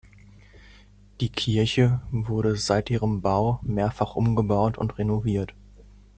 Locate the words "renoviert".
4.97-5.53